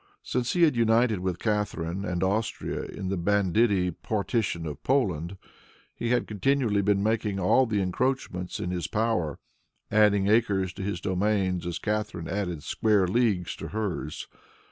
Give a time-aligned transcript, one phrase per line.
[0.23, 5.37] Since he had united with Catharine and Austria in the banditti partition of Poland,
[5.93, 9.37] he had continually been making all the encroachments in his power;
[9.91, 14.27] adding acres to his domains as Catharine added square leagues to hers.